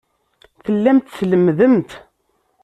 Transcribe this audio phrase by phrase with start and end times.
[0.63, 1.91] Tellamt tlemmdemt.